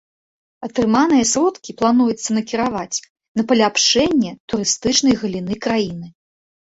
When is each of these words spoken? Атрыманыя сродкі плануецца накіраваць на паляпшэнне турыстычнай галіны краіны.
Атрыманыя 0.67 1.25
сродкі 1.31 1.75
плануецца 1.81 2.29
накіраваць 2.39 2.97
на 3.41 3.47
паляпшэнне 3.51 4.31
турыстычнай 4.55 5.13
галіны 5.25 5.53
краіны. 5.67 6.07